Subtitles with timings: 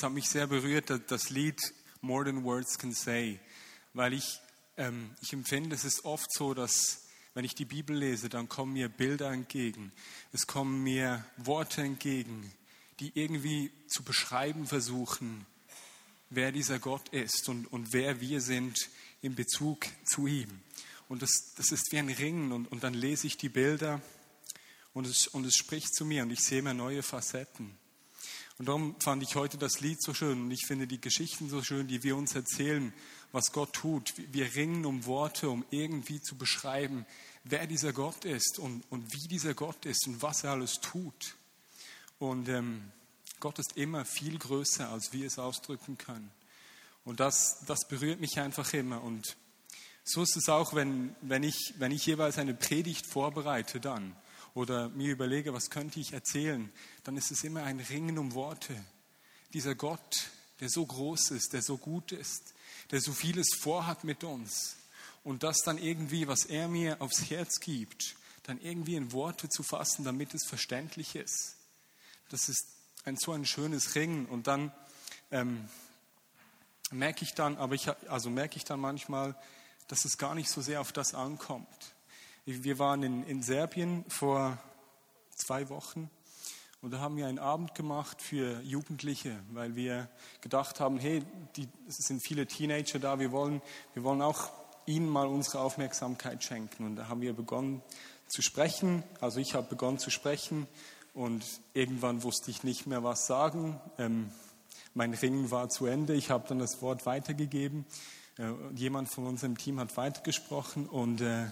[0.00, 1.60] es hat mich sehr berührt, das Lied
[2.00, 3.38] More Than Words Can Say,
[3.92, 4.40] weil ich,
[4.78, 7.02] ähm, ich empfinde, es ist oft so, dass
[7.34, 9.92] wenn ich die Bibel lese, dann kommen mir Bilder entgegen,
[10.32, 12.50] es kommen mir Worte entgegen,
[12.98, 15.44] die irgendwie zu beschreiben versuchen,
[16.30, 18.78] wer dieser Gott ist und, und wer wir sind
[19.20, 20.62] in Bezug zu ihm.
[21.10, 24.00] Und das, das ist wie ein Ringen und, und dann lese ich die Bilder
[24.94, 27.78] und es, und es spricht zu mir und ich sehe mir neue Facetten.
[28.60, 31.62] Und darum fand ich heute das Lied so schön und ich finde die Geschichten so
[31.62, 32.92] schön, die wir uns erzählen,
[33.32, 34.12] was Gott tut.
[34.34, 37.06] Wir ringen um Worte, um irgendwie zu beschreiben,
[37.42, 41.36] wer dieser Gott ist und, und wie dieser Gott ist und was er alles tut.
[42.18, 42.92] Und ähm,
[43.40, 46.30] Gott ist immer viel größer, als wir es ausdrücken können.
[47.06, 49.02] Und das, das berührt mich einfach immer.
[49.02, 49.38] Und
[50.04, 54.14] so ist es auch, wenn, wenn, ich, wenn ich jeweils eine Predigt vorbereite dann
[54.54, 56.72] oder mir überlege, was könnte ich erzählen,
[57.04, 58.74] dann ist es immer ein Ringen um Worte.
[59.52, 62.54] Dieser Gott, der so groß ist, der so gut ist,
[62.90, 64.76] der so vieles vorhat mit uns.
[65.22, 69.62] Und das dann irgendwie, was er mir aufs Herz gibt, dann irgendwie in Worte zu
[69.62, 71.56] fassen, damit es verständlich ist.
[72.30, 72.66] Das ist
[73.04, 74.26] ein so ein schönes Ringen.
[74.26, 74.72] Und dann
[75.30, 75.68] ähm,
[76.90, 79.36] merke ich dann, aber ich, also merke ich dann manchmal,
[79.88, 81.94] dass es gar nicht so sehr auf das ankommt.
[82.46, 84.58] Wir waren in, in Serbien vor
[85.34, 86.10] zwei Wochen
[86.82, 90.08] und da haben wir einen Abend gemacht für Jugendliche, weil wir
[90.40, 91.22] gedacht haben, hey,
[91.56, 93.60] die, es sind viele Teenager da, wir wollen,
[93.92, 94.50] wir wollen auch
[94.86, 96.86] ihnen mal unsere Aufmerksamkeit schenken.
[96.86, 97.82] Und da haben wir begonnen
[98.26, 99.02] zu sprechen.
[99.20, 100.66] Also ich habe begonnen zu sprechen
[101.12, 103.78] und irgendwann wusste ich nicht mehr, was sagen.
[103.98, 104.30] Ähm,
[104.94, 106.14] mein Ringen war zu Ende.
[106.14, 107.84] Ich habe dann das Wort weitergegeben.
[108.38, 111.48] Äh, jemand von unserem Team hat weitergesprochen und äh,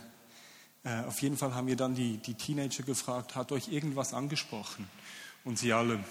[0.89, 4.89] äh, auf jeden Fall haben wir dann die, die Teenager gefragt, hat euch irgendwas angesprochen?
[5.45, 6.03] Und sie alle,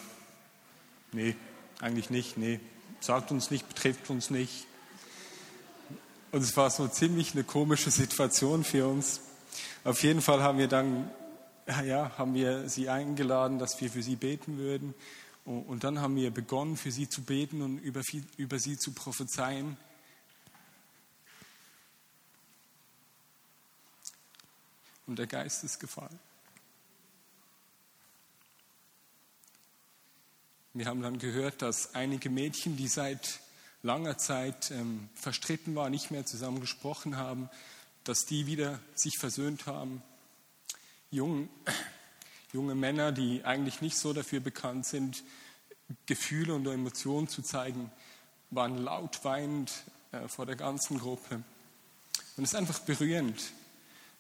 [1.12, 1.36] nee,
[1.80, 2.60] eigentlich nicht, nee,
[3.00, 4.68] sagt uns nicht, betrifft uns nicht.
[6.32, 9.22] Und es war so ziemlich eine komische Situation für uns.
[9.84, 11.10] Auf jeden Fall haben wir dann,
[11.86, 14.94] ja, haben wir sie eingeladen, dass wir für sie beten würden.
[15.46, 18.02] Und dann haben wir begonnen, für sie zu beten und über,
[18.36, 19.78] über sie zu prophezeien.
[25.08, 26.20] Und der Geist ist gefallen.
[30.74, 33.40] Wir haben dann gehört, dass einige Mädchen, die seit
[33.82, 37.50] langer Zeit ähm, verstritten waren, nicht mehr zusammen gesprochen haben,
[38.04, 40.04] dass die wieder sich versöhnt haben.
[41.10, 41.50] Jung,
[42.54, 45.24] junge Männer, die eigentlich nicht so dafür bekannt sind,
[46.06, 47.92] Gefühle und Emotionen zu zeigen,
[48.52, 49.72] waren laut weinend
[50.12, 51.44] äh, vor der ganzen Gruppe.
[52.36, 53.42] Und es ist einfach berührend,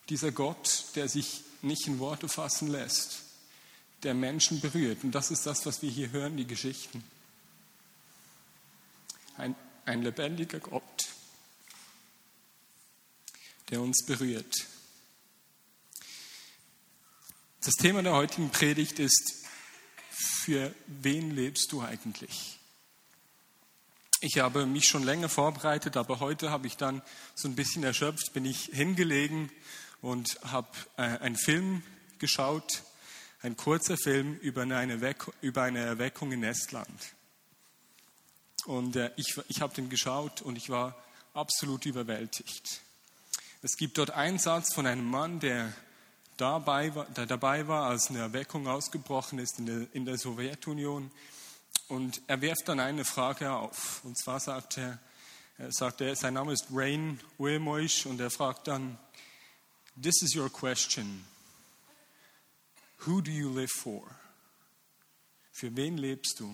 [0.09, 3.23] dieser Gott, der sich nicht in Worte fassen lässt,
[4.03, 5.03] der Menschen berührt.
[5.03, 7.03] Und das ist das, was wir hier hören, die Geschichten.
[9.37, 11.07] Ein, ein lebendiger Gott,
[13.69, 14.67] der uns berührt.
[17.63, 19.43] Das Thema der heutigen Predigt ist,
[20.09, 22.57] für wen lebst du eigentlich?
[24.21, 27.03] Ich habe mich schon länger vorbereitet, aber heute habe ich dann
[27.35, 29.51] so ein bisschen erschöpft, bin ich hingelegen
[30.01, 31.83] und habe äh, einen Film
[32.19, 32.83] geschaut,
[33.41, 37.15] ein kurzer Film über eine, Erweckung, über eine Erweckung in Estland.
[38.65, 40.95] Und äh, ich, ich habe den geschaut und ich war
[41.33, 42.81] absolut überwältigt.
[43.61, 45.73] Es gibt dort einen Satz von einem Mann, der
[46.37, 51.11] dabei war, der dabei war als eine Erweckung ausgebrochen ist in der, in der Sowjetunion.
[51.87, 54.03] Und er wirft dann eine Frage auf.
[54.03, 54.99] Und zwar sagt er,
[55.57, 58.97] er sagt er, sein Name ist Rain Wilmoisch und er fragt dann,
[59.99, 61.25] This is your question.
[63.07, 64.03] Who do you live for?
[65.51, 66.45] Für wen lebst du?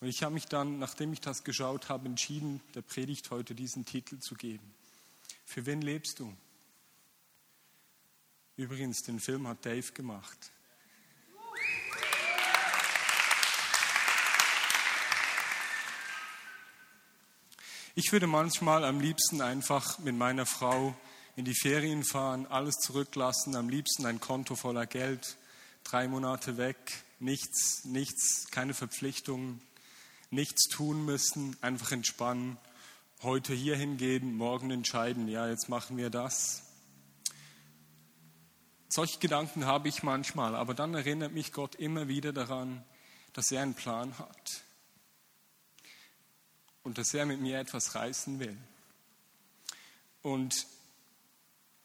[0.00, 3.86] Und ich habe mich dann, nachdem ich das geschaut habe, entschieden, der Predigt heute diesen
[3.86, 4.74] Titel zu geben.
[5.46, 6.30] Für wen lebst du?
[8.58, 10.52] Übrigens, den Film hat Dave gemacht.
[17.94, 20.94] Ich würde manchmal am liebsten einfach mit meiner Frau
[21.36, 25.36] in die Ferien fahren, alles zurücklassen, am liebsten ein Konto voller Geld,
[25.82, 26.76] drei Monate weg,
[27.18, 29.60] nichts, nichts, keine Verpflichtungen,
[30.30, 32.56] nichts tun müssen, einfach entspannen,
[33.22, 36.62] heute hier hingehen, morgen entscheiden, ja, jetzt machen wir das.
[38.88, 42.84] Solche Gedanken habe ich manchmal, aber dann erinnert mich Gott immer wieder daran,
[43.32, 44.62] dass er einen Plan hat
[46.84, 48.56] und dass er mit mir etwas reißen will.
[50.22, 50.66] Und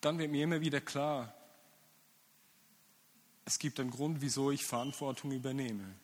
[0.02, 1.34] dann wird mir immer wieder klar,
[3.46, 5.96] es gibt einen Grund, wieso ich Verantwortung übernehme.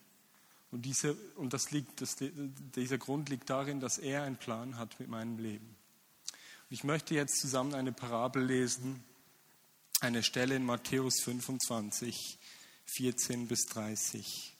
[0.71, 4.99] Und, diese, und das liegt, das, dieser Grund liegt darin, dass er einen Plan hat
[4.99, 5.65] mit meinem Leben.
[5.65, 9.03] Und ich möchte jetzt zusammen eine Parabel lesen,
[10.01, 12.39] eine Stelle in Matthäus 25,
[12.85, 14.55] 14 bis 30.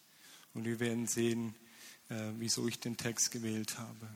[0.54, 1.56] Und wir werden sehen,
[2.10, 4.08] äh, wieso ich den Text gewählt habe.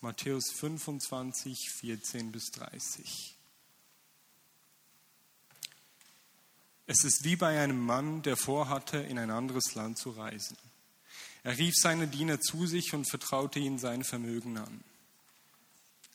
[0.00, 3.37] Matthäus 25, 14 bis 30.
[6.90, 10.56] Es ist wie bei einem Mann, der vorhatte, in ein anderes Land zu reisen.
[11.42, 14.82] Er rief seine Diener zu sich und vertraute ihnen sein Vermögen an.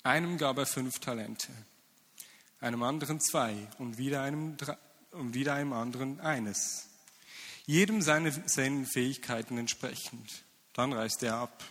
[0.02, 1.50] Einem gab er fünf Talente,
[2.60, 4.58] einem anderen zwei und wieder einem,
[5.12, 6.88] und wieder einem anderen eines.
[7.68, 10.44] Jedem seine, seinen Fähigkeiten entsprechend.
[10.74, 11.64] Dann reiste er ab.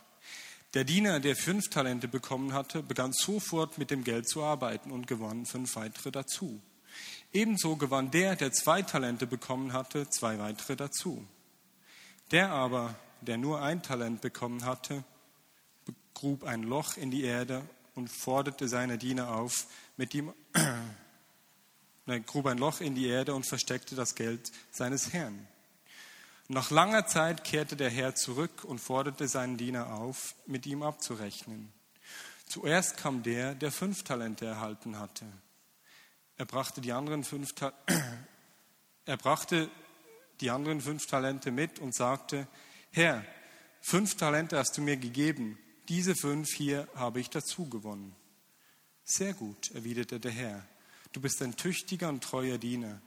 [0.74, 5.08] Der Diener, der fünf Talente bekommen hatte, begann sofort mit dem Geld zu arbeiten und
[5.08, 6.62] gewann fünf weitere dazu.
[7.32, 11.26] Ebenso gewann der, der zwei Talente bekommen hatte, zwei weitere dazu.
[12.30, 15.04] Der aber, der nur ein Talent bekommen hatte,
[16.14, 17.62] grub ein Loch in die Erde
[17.94, 20.32] und forderte seine Diener auf, mit ihm,
[22.06, 25.48] nein, grub ein Loch in die Erde und versteckte das Geld seines Herrn.
[26.48, 31.72] Nach langer Zeit kehrte der Herr zurück und forderte seinen Diener auf, mit ihm abzurechnen.
[32.46, 35.24] Zuerst kam der, der fünf Talente erhalten hatte.
[36.36, 37.54] Er brachte die anderen fünf,
[39.06, 39.70] er brachte
[40.40, 42.48] die anderen fünf Talente mit und sagte,
[42.90, 43.24] Herr,
[43.80, 45.58] fünf Talente hast du mir gegeben,
[45.88, 48.14] diese fünf hier habe ich dazu gewonnen.
[49.04, 50.66] Sehr gut, erwiderte der Herr,
[51.12, 53.00] du bist ein tüchtiger und treuer Diener.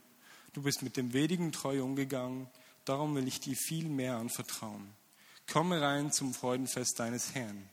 [0.52, 2.48] Du bist mit dem wenigen treu umgegangen,
[2.86, 4.94] darum will ich dir viel mehr anvertrauen.
[5.52, 7.68] Komme rein zum Freudenfest deines Herrn.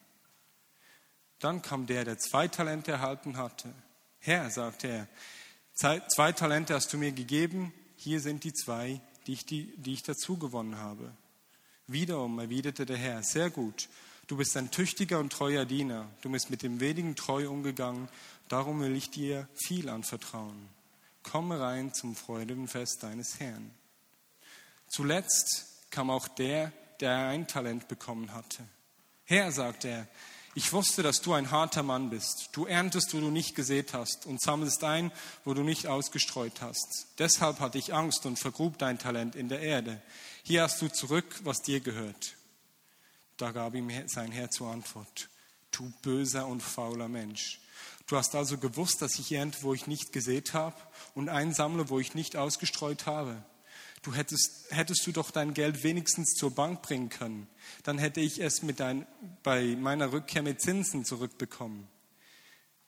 [1.39, 3.73] Dann kam der, der zwei Talente erhalten hatte.
[4.19, 5.07] Herr, sagte er,
[5.75, 10.03] Zwei Talente hast du mir gegeben, hier sind die zwei, die ich, die, die ich
[10.03, 11.11] dazu gewonnen habe.
[11.87, 13.89] Wiederum erwiderte der Herr, sehr gut,
[14.27, 18.07] du bist ein tüchtiger und treuer Diener, du bist mit dem wenigen treu umgegangen,
[18.49, 20.69] darum will ich dir viel anvertrauen.
[21.23, 23.71] Komme rein zum Freudenfest deines Herrn.
[24.87, 28.63] Zuletzt kam auch der, der ein Talent bekommen hatte.
[29.25, 30.07] Herr, sagte er,
[30.55, 32.49] ich wusste, dass du ein harter Mann bist.
[32.51, 35.11] Du erntest, wo du nicht gesät hast und sammelst ein,
[35.45, 37.07] wo du nicht ausgestreut hast.
[37.17, 39.99] Deshalb hatte ich Angst und vergrub dein Talent in der Erde.
[40.43, 42.35] Hier hast du zurück, was dir gehört.
[43.37, 45.29] Da gab ihm sein Herr zur Antwort.
[45.71, 47.59] Du böser und fauler Mensch.
[48.05, 50.75] Du hast also gewusst, dass ich ernte, wo ich nicht gesät habe
[51.15, 53.43] und einsammle, wo ich nicht ausgestreut habe.
[54.03, 57.47] Du hättest, hättest du doch dein Geld wenigstens zur Bank bringen können.
[57.83, 59.07] Dann hätte ich es mit dein,
[59.43, 61.87] bei meiner Rückkehr mit Zinsen zurückbekommen.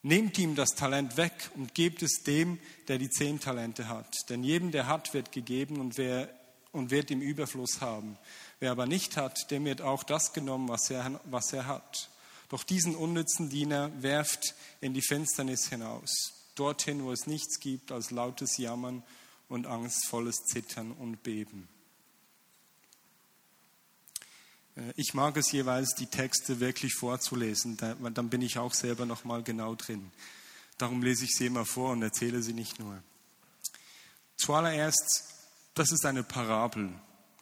[0.01, 2.59] Nehmt ihm das Talent weg und gebt es dem,
[2.89, 4.29] der die zehn Talente hat.
[4.29, 6.29] Denn jedem, der hat, wird gegeben und, wer,
[6.73, 8.17] und wird im Überfluss haben.
[8.59, 12.09] Wer aber nicht hat, dem wird auch das genommen, was er, was er hat.
[12.49, 18.11] Doch diesen unnützen Diener werft in die Finsternis hinaus, dorthin, wo es nichts gibt als
[18.11, 19.01] lautes Jammern
[19.49, 21.67] und angstvolles Zittern und Beben.
[24.75, 29.23] Äh, ich mag es jeweils, die Texte wirklich vorzulesen, dann bin ich auch selber noch
[29.23, 30.11] mal genau drin.
[30.77, 33.01] Darum lese ich sie immer vor und erzähle sie nicht nur.
[34.35, 35.23] Zuallererst,
[35.73, 36.91] das ist eine Parabel,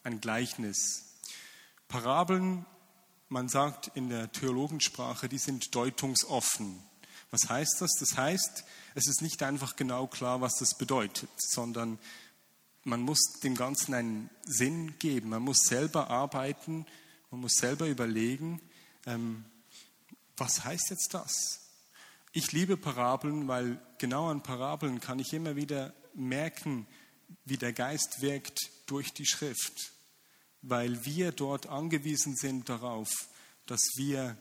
[0.03, 1.05] ein Gleichnis.
[1.87, 2.65] Parabeln,
[3.29, 6.83] man sagt in der Theologensprache, die sind deutungsoffen.
[7.31, 7.91] Was heißt das?
[7.99, 8.63] Das heißt,
[8.95, 11.99] es ist nicht einfach genau klar, was das bedeutet, sondern
[12.83, 15.29] man muss dem Ganzen einen Sinn geben.
[15.29, 16.85] Man muss selber arbeiten,
[17.31, 18.61] man muss selber überlegen,
[19.05, 19.45] ähm,
[20.37, 21.61] was heißt jetzt das?
[22.31, 26.87] Ich liebe Parabeln, weil genau an Parabeln kann ich immer wieder merken,
[27.45, 29.93] wie der Geist wirkt durch die Schrift,
[30.61, 33.09] weil wir dort angewiesen sind darauf,
[33.65, 34.37] dass wir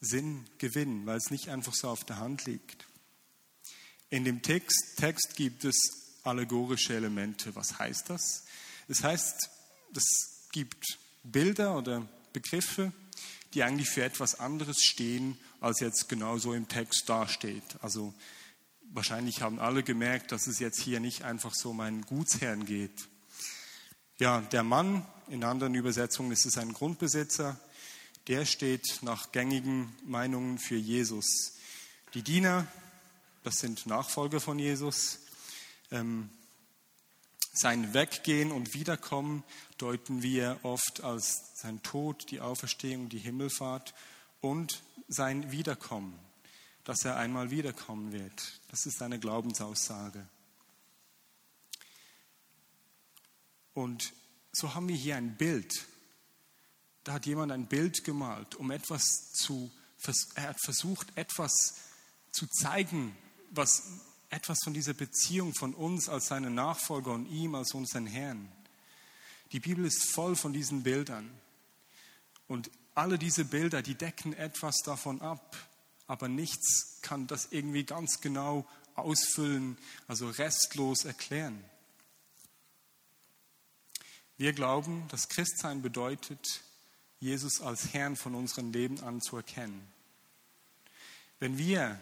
[0.00, 2.86] Sinn gewinnen, weil es nicht einfach so auf der Hand liegt.
[4.10, 7.54] In dem Text, Text gibt es allegorische Elemente.
[7.56, 8.44] Was heißt das?
[8.88, 9.50] Das heißt,
[9.94, 12.92] es gibt Bilder oder Begriffe,
[13.54, 17.64] die eigentlich für etwas anderes stehen, als jetzt genauso im Text dasteht.
[17.80, 18.14] Also
[18.92, 23.08] wahrscheinlich haben alle gemerkt, dass es jetzt hier nicht einfach so um einen Gutsherrn geht.
[24.18, 27.58] Ja, der Mann, in anderen Übersetzungen ist es ein Grundbesitzer,
[28.28, 31.54] der steht nach gängigen Meinungen für Jesus.
[32.14, 32.66] Die Diener,
[33.46, 35.20] das sind Nachfolger von Jesus.
[35.90, 36.28] Ähm,
[37.52, 39.44] sein Weggehen und Wiederkommen
[39.78, 43.94] deuten wir oft als sein Tod, die Auferstehung, die Himmelfahrt
[44.40, 46.18] und sein Wiederkommen,
[46.84, 48.60] dass er einmal wiederkommen wird.
[48.68, 50.26] Das ist eine Glaubensaussage.
[53.72, 54.12] Und
[54.52, 55.86] so haben wir hier ein Bild
[57.06, 59.70] da hat jemand ein Bild gemalt, um etwas zu,
[60.34, 61.76] er hat versucht, etwas
[62.32, 63.16] zu zeigen,
[63.56, 63.82] was
[64.30, 68.50] etwas von dieser Beziehung von uns als seine Nachfolger und ihm als unseren Herrn.
[69.52, 71.30] Die Bibel ist voll von diesen Bildern.
[72.48, 75.56] Und alle diese Bilder, die decken etwas davon ab,
[76.06, 79.76] aber nichts kann das irgendwie ganz genau ausfüllen,
[80.08, 81.62] also restlos erklären.
[84.38, 86.62] Wir glauben, dass Christsein bedeutet,
[87.20, 89.80] Jesus als Herrn von unserem Leben anzuerkennen.
[91.38, 91.98] Wenn wir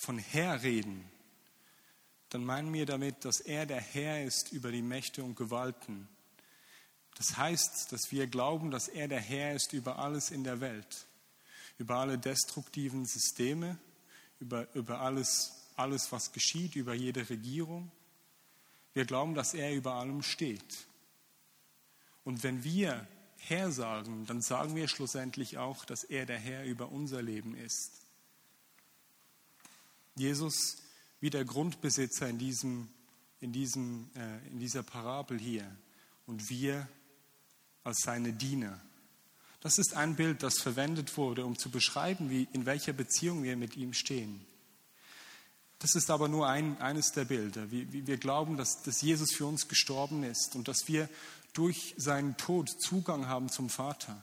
[0.00, 1.04] von Herr reden,
[2.30, 6.08] dann meinen wir damit, dass er der Herr ist über die Mächte und Gewalten.
[7.16, 11.06] Das heißt, dass wir glauben, dass er der Herr ist über alles in der Welt,
[11.76, 13.78] über alle destruktiven Systeme,
[14.38, 17.90] über, über alles, alles, was geschieht, über jede Regierung.
[18.94, 20.86] Wir glauben, dass er über allem steht.
[22.24, 26.90] Und wenn wir Herr sagen, dann sagen wir schlussendlich auch, dass er der Herr über
[26.90, 27.99] unser Leben ist.
[30.14, 30.78] Jesus
[31.20, 32.88] wie der Grundbesitzer in, diesem,
[33.40, 35.70] in, diesem, äh, in dieser Parabel hier
[36.26, 36.88] und wir
[37.84, 38.80] als seine Diener.
[39.60, 43.56] Das ist ein Bild, das verwendet wurde, um zu beschreiben, wie, in welcher Beziehung wir
[43.56, 44.44] mit ihm stehen.
[45.80, 47.70] Das ist aber nur ein, eines der Bilder.
[47.70, 51.08] Wie wir glauben, dass, dass Jesus für uns gestorben ist und dass wir
[51.52, 54.22] durch seinen Tod Zugang haben zum Vater.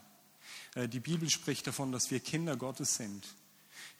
[0.75, 3.25] Äh, die Bibel spricht davon, dass wir Kinder Gottes sind.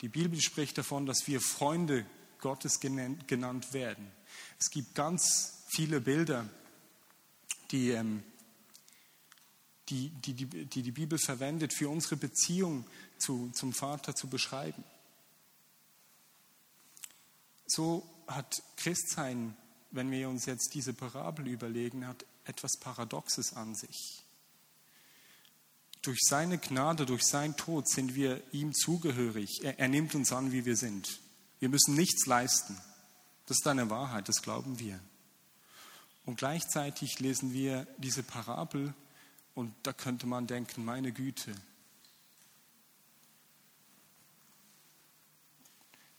[0.02, 2.06] Die Bibel spricht davon, dass wir Freunde
[2.40, 4.12] Gottes genannt werden.
[4.60, 6.48] Es gibt ganz viele Bilder,
[7.72, 8.24] die, ähm,
[9.90, 12.86] die, die, die, die, die Bibel verwendet, für unsere Beziehung
[13.18, 14.84] zu, zum Vater zu beschreiben.
[17.66, 19.56] So hat Christsein,
[19.92, 24.24] wenn wir uns jetzt diese Parabel überlegen, hat etwas Paradoxes an sich.
[26.08, 29.62] Durch seine Gnade, durch sein Tod sind wir ihm zugehörig.
[29.62, 31.20] Er, er nimmt uns an, wie wir sind.
[31.60, 32.78] Wir müssen nichts leisten.
[33.46, 35.02] Das ist eine Wahrheit, das glauben wir.
[36.24, 38.94] Und gleichzeitig lesen wir diese Parabel
[39.54, 41.54] und da könnte man denken, meine Güte,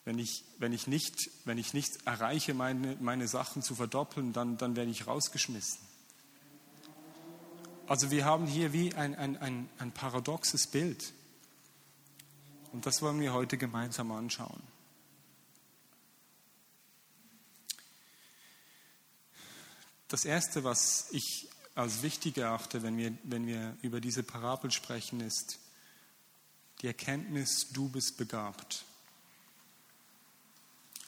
[0.04, 4.58] wenn ich, wenn ich, nicht, wenn ich nicht erreiche, meine, meine Sachen zu verdoppeln, dann,
[4.58, 5.87] dann werde ich rausgeschmissen.
[7.88, 11.14] Also wir haben hier wie ein, ein, ein, ein paradoxes Bild.
[12.72, 14.62] Und das wollen wir heute gemeinsam anschauen.
[20.08, 25.20] Das Erste, was ich als wichtig erachte, wenn wir, wenn wir über diese Parabel sprechen,
[25.20, 25.58] ist
[26.82, 28.84] die Erkenntnis, du bist begabt.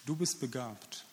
[0.07, 1.05] Du bist begabt.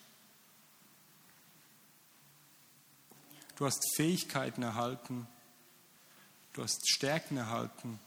[3.56, 5.26] Du hast Fähigkeiten erhalten,
[6.58, 8.00] du hast Stärken erhalten,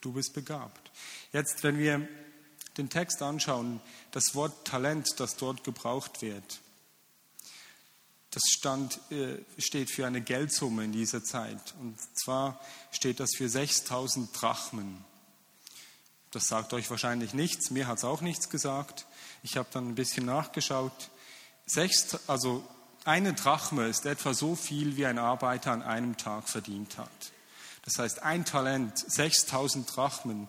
[0.00, 0.92] du bist begabt.
[1.32, 2.06] Jetzt, wenn wir
[2.76, 3.80] den Text anschauen,
[4.12, 6.60] das Wort Talent, das dort gebraucht wird,
[8.30, 11.74] das stand, äh, steht für eine Geldsumme in dieser Zeit.
[11.80, 12.60] Und zwar
[12.92, 15.04] steht das für 6000 Drachmen.
[16.30, 19.06] Das sagt euch wahrscheinlich nichts, mir hat es auch nichts gesagt.
[19.42, 21.10] Ich habe dann ein bisschen nachgeschaut.
[21.64, 22.62] Sechs, also
[23.04, 27.32] eine Drachme ist etwa so viel, wie ein Arbeiter an einem Tag verdient hat.
[27.86, 30.48] Das heißt, ein Talent, 6000 Drachmen,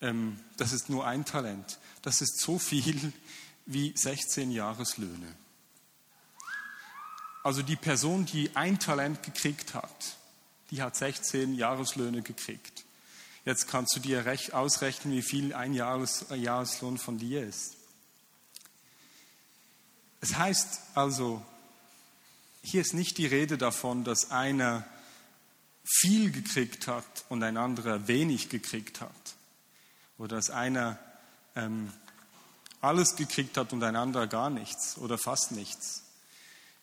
[0.00, 1.78] ähm, das ist nur ein Talent.
[2.02, 3.12] Das ist so viel
[3.66, 5.36] wie 16 Jahreslöhne.
[7.42, 10.16] Also die Person, die ein Talent gekriegt hat,
[10.70, 12.84] die hat 16 Jahreslöhne gekriegt.
[13.44, 17.76] Jetzt kannst du dir ausrechnen, wie viel ein Jahres, Jahreslohn von dir ist.
[20.22, 21.44] Es heißt also,
[22.62, 24.86] hier ist nicht die Rede davon, dass einer
[25.84, 29.10] viel gekriegt hat und ein anderer wenig gekriegt hat.
[30.18, 30.98] Oder dass einer
[31.54, 31.92] ähm,
[32.80, 36.02] alles gekriegt hat und ein anderer gar nichts oder fast nichts.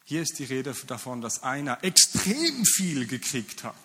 [0.03, 3.75] Hier ist die Rede davon, dass einer extrem viel gekriegt hat,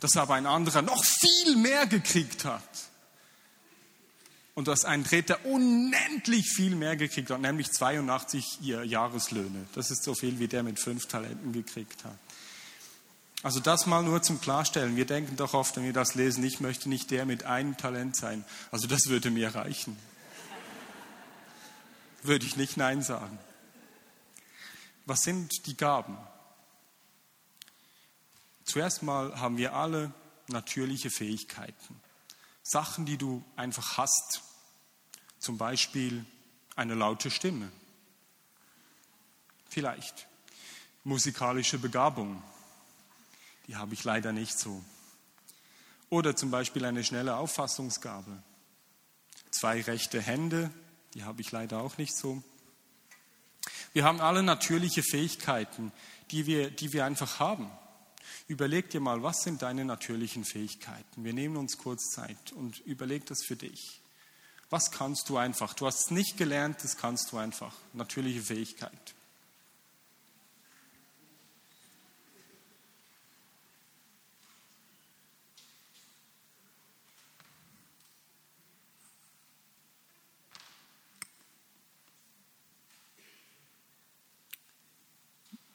[0.00, 2.62] dass aber ein anderer noch viel mehr gekriegt hat
[4.54, 9.66] und dass ein Dritter unendlich viel mehr gekriegt hat, nämlich 82 Jahreslöhne.
[9.74, 12.18] Das ist so viel, wie der mit fünf Talenten gekriegt hat.
[13.44, 14.96] Also das mal nur zum Klarstellen.
[14.96, 18.16] Wir denken doch oft, wenn wir das lesen, ich möchte nicht der mit einem Talent
[18.16, 18.42] sein.
[18.70, 19.98] Also das würde mir reichen.
[22.22, 23.38] Würde ich nicht Nein sagen.
[25.04, 26.16] Was sind die Gaben?
[28.64, 30.14] Zuerst mal haben wir alle
[30.48, 32.00] natürliche Fähigkeiten.
[32.62, 34.40] Sachen, die du einfach hast.
[35.38, 36.24] Zum Beispiel
[36.76, 37.70] eine laute Stimme.
[39.68, 40.28] Vielleicht.
[41.04, 42.42] Musikalische Begabung.
[43.66, 44.82] Die habe ich leider nicht so.
[46.10, 48.42] Oder zum Beispiel eine schnelle Auffassungsgabe.
[49.50, 50.70] Zwei rechte Hände,
[51.14, 52.42] die habe ich leider auch nicht so.
[53.92, 55.92] Wir haben alle natürliche Fähigkeiten,
[56.30, 57.70] die wir, die wir einfach haben.
[58.48, 61.24] Überleg dir mal, was sind deine natürlichen Fähigkeiten?
[61.24, 64.00] Wir nehmen uns kurz Zeit und überleg das für dich.
[64.70, 65.74] Was kannst du einfach?
[65.74, 67.74] Du hast es nicht gelernt, das kannst du einfach.
[67.92, 69.13] Natürliche Fähigkeit.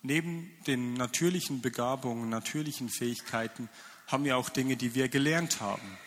[0.10, 3.70] Neben den natürlichen Begabungen, natürlichen Fähigkeiten
[4.08, 6.00] haben wir auch Dinge, die wir gelernt haben.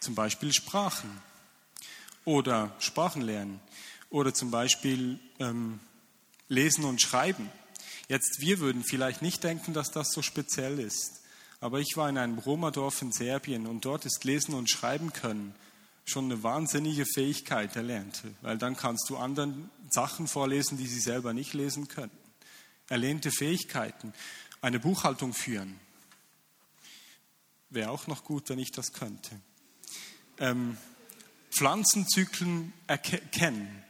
[0.00, 1.08] Zum Beispiel Sprachen
[2.24, 3.60] oder Sprachen lernen
[4.10, 5.78] oder zum Beispiel ähm,
[6.48, 7.48] Lesen und Schreiben.
[8.08, 11.22] Jetzt, wir würden vielleicht nicht denken, dass das so speziell ist.
[11.60, 15.54] Aber ich war in einem Roma-Dorf in Serbien und dort ist Lesen und Schreiben können
[16.04, 21.32] schon eine wahnsinnige Fähigkeit erlernte, weil dann kannst du anderen Sachen vorlesen, die sie selber
[21.32, 22.23] nicht lesen können
[22.88, 24.12] erlernte Fähigkeiten,
[24.60, 25.78] eine Buchhaltung führen.
[27.70, 29.40] Wäre auch noch gut, wenn ich das könnte.
[30.38, 30.76] Ähm,
[31.50, 33.82] Pflanzenzyklen erkennen.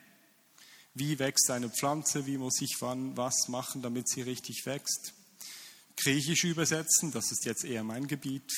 [0.95, 2.25] Wie wächst eine Pflanze?
[2.25, 5.13] Wie muss ich wann was machen, damit sie richtig wächst?
[5.97, 8.51] Griechisch übersetzen, das ist jetzt eher mein Gebiet.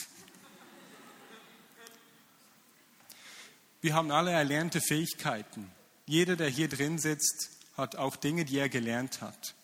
[3.80, 5.70] Wir haben alle erlernte Fähigkeiten.
[6.06, 9.55] Jeder, der hier drin sitzt, hat auch Dinge, die er gelernt hat.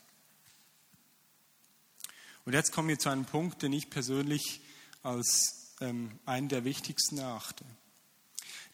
[2.44, 4.60] Und jetzt kommen wir zu einem Punkt, den ich persönlich
[5.02, 7.64] als ähm, einen der wichtigsten erachte.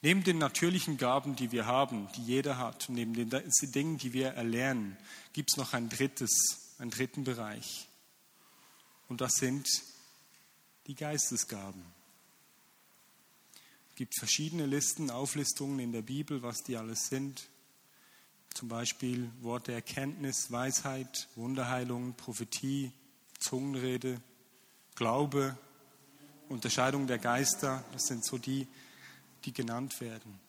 [0.01, 4.29] Neben den natürlichen Gaben, die wir haben, die jeder hat, neben den Dingen, die wir
[4.29, 4.97] erlernen,
[5.33, 7.89] gibt es noch ein drittes, einen dritten Bereich.
[9.09, 9.67] Und das sind
[10.87, 11.83] die Geistesgaben.
[13.91, 17.49] Es gibt verschiedene Listen, Auflistungen in der Bibel, was die alles sind.
[18.55, 22.93] Zum Beispiel Worte Erkenntnis, Weisheit, Wunderheilung, Prophetie,
[23.39, 24.21] Zungenrede,
[24.95, 25.57] Glaube,
[26.49, 28.67] Unterscheidung der Geister, das sind so die,
[29.45, 30.41] die genannt werden.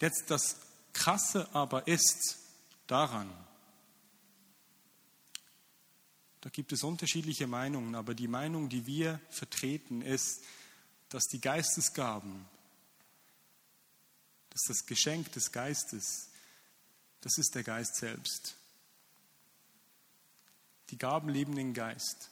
[0.00, 0.56] Jetzt das
[0.92, 2.38] Krasse aber ist
[2.86, 3.30] daran,
[6.46, 10.44] da gibt es unterschiedliche Meinungen, aber die Meinung, die wir vertreten, ist,
[11.08, 12.46] dass die Geistesgaben,
[14.50, 16.28] dass das Geschenk des Geistes,
[17.20, 18.54] das ist der Geist selbst.
[20.90, 22.30] Die Gaben leben den Geist.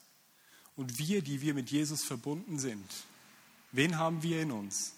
[0.76, 2.88] Und wir, die wir mit Jesus verbunden sind,
[3.72, 4.92] wen haben wir in uns?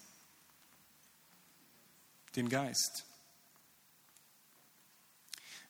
[2.35, 3.05] Den Geist.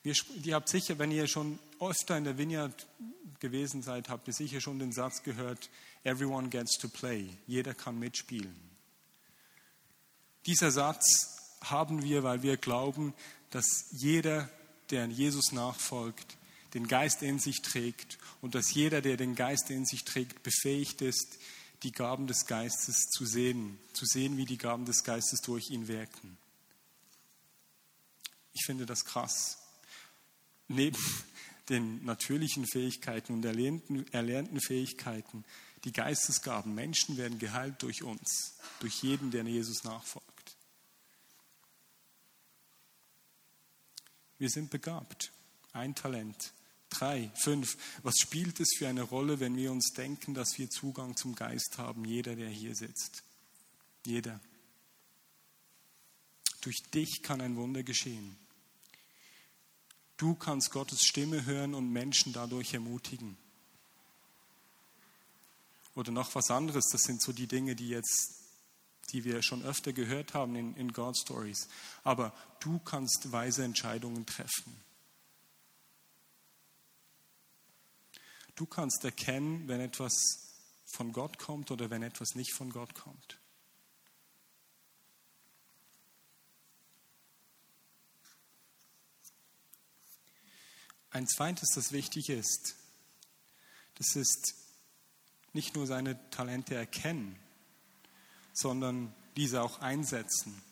[0.02, 2.86] Wir, ihr habt sicher, wenn ihr schon öfter in der Vineyard
[3.40, 5.68] gewesen seid, habt ihr sicher schon den Satz gehört,
[6.04, 8.54] everyone gets to play, jeder kann mitspielen.
[10.46, 13.14] Dieser Satz haben wir, weil wir glauben,
[13.50, 14.48] dass jeder,
[14.90, 16.36] der Jesus nachfolgt,
[16.74, 21.00] den Geist in sich trägt und dass jeder, der den Geist in sich trägt, befähigt
[21.02, 21.38] ist,
[21.82, 25.88] die Gaben des Geistes zu sehen, zu sehen, wie die Gaben des Geistes durch ihn
[25.88, 26.38] wirken.
[28.52, 29.58] Ich finde das krass.
[30.68, 30.98] Neben
[31.68, 35.44] den natürlichen Fähigkeiten und erlernten, erlernten Fähigkeiten,
[35.84, 40.56] die Geistesgaben, Menschen werden geheilt durch uns, durch jeden, der Jesus nachfolgt.
[44.38, 45.32] Wir sind begabt.
[45.76, 46.52] Ein Talent,
[46.88, 47.76] Drei, fünf.
[48.02, 51.78] Was spielt es für eine Rolle, wenn wir uns denken, dass wir Zugang zum Geist
[51.78, 52.04] haben?
[52.04, 53.22] Jeder, der hier sitzt.
[54.04, 54.40] Jeder.
[56.60, 58.36] Durch dich kann ein Wunder geschehen.
[60.16, 63.36] Du kannst Gottes Stimme hören und Menschen dadurch ermutigen.
[65.94, 68.34] Oder noch was anderes, das sind so die Dinge, die jetzt,
[69.12, 71.68] die wir schon öfter gehört haben in, in God Stories.
[72.04, 74.85] Aber du kannst weise Entscheidungen treffen.
[78.56, 80.14] Du kannst erkennen, wenn etwas
[80.86, 83.38] von Gott kommt oder wenn etwas nicht von Gott kommt.
[91.10, 92.76] Ein zweites, das wichtig ist,
[93.94, 94.54] das ist
[95.52, 97.38] nicht nur seine Talente erkennen,
[98.52, 100.62] sondern diese auch einsetzen.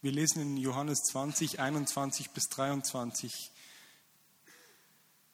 [0.00, 3.52] Wir lesen in Johannes 20, 21 bis 23,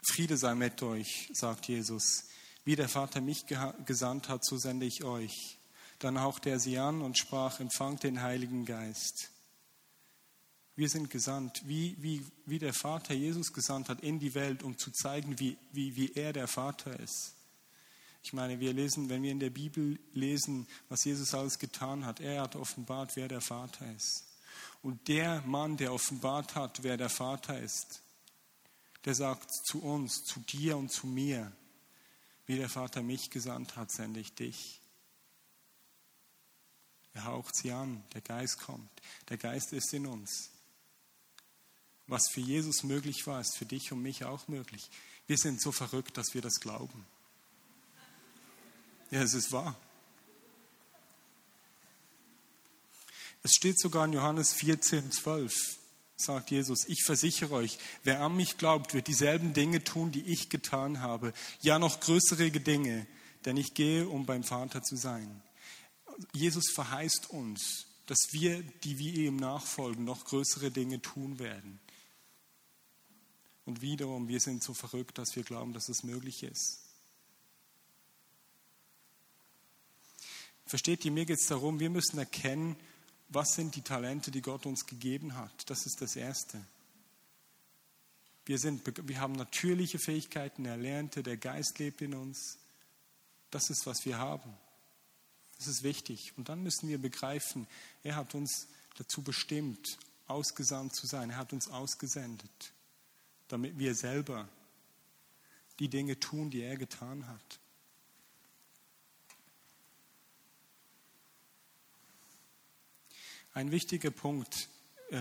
[0.03, 2.25] Friede sei mit euch, sagt Jesus.
[2.65, 3.45] Wie der Vater mich
[3.85, 5.59] gesandt hat, so sende ich euch.
[5.99, 9.31] Dann hauchte er sie an und sprach, empfangt den Heiligen Geist.
[10.77, 14.79] Wir sind gesandt, wie, wie, wie der Vater Jesus gesandt hat in die Welt, um
[14.79, 17.35] zu zeigen, wie, wie, wie er der Vater ist.
[18.23, 22.21] Ich meine, wir lesen, wenn wir in der Bibel lesen, was Jesus alles getan hat,
[22.21, 24.25] er hat offenbart, wer der Vater ist.
[24.83, 28.03] Und der Mann, der offenbart hat, wer der Vater ist,
[29.05, 31.53] der sagt zu uns, zu dir und zu mir,
[32.47, 34.81] wie der Vater mich gesandt hat, sende ich dich.
[37.15, 38.91] Er haucht sie an, der Geist kommt,
[39.29, 40.51] der Geist ist in uns.
[42.07, 44.91] Was für Jesus möglich war, ist für dich und mich auch möglich.
[45.27, 47.07] Wir sind so verrückt, dass wir das glauben.
[49.11, 49.77] Ja, es ist wahr.
[53.43, 55.53] Es steht sogar in Johannes 14, 12,
[56.21, 60.49] sagt Jesus, ich versichere euch, wer an mich glaubt, wird dieselben Dinge tun, die ich
[60.49, 61.33] getan habe.
[61.61, 63.07] Ja, noch größere Dinge,
[63.45, 65.43] denn ich gehe, um beim Vater zu sein.
[66.33, 71.79] Jesus verheißt uns, dass wir, die wir ihm nachfolgen, noch größere Dinge tun werden.
[73.65, 76.81] Und wiederum, wir sind so verrückt, dass wir glauben, dass es möglich ist.
[80.67, 82.77] Versteht ihr, mir geht es darum, wir müssen erkennen,
[83.31, 85.71] was sind die Talente, die Gott uns gegeben hat.
[85.71, 86.61] Das ist das Erste.
[88.45, 92.59] Wir, sind, wir haben natürliche Fähigkeiten, Erlernte, der Geist lebt in uns.
[93.51, 94.53] Das ist, was wir haben.
[95.59, 96.33] Das ist wichtig.
[96.37, 97.67] Und dann müssen wir begreifen,
[98.03, 98.67] er hat uns
[98.97, 101.31] dazu bestimmt, ausgesandt zu sein.
[101.31, 102.73] Er hat uns ausgesendet,
[103.49, 104.49] damit wir selber
[105.79, 107.61] die Dinge tun, die er getan hat.
[113.53, 114.69] Ein wichtiger Punkt
[115.11, 115.19] äh,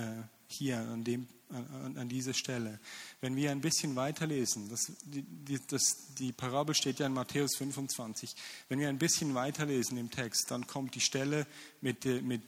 [0.47, 2.79] hier an, dem, an, an, dieser Stelle.
[3.21, 8.35] Wenn wir ein bisschen weiterlesen, das, die, das, die Parabel steht ja in Matthäus 25,
[8.67, 11.47] wenn wir ein bisschen weiterlesen im Text, dann kommt die Stelle
[11.81, 12.43] mit, mit,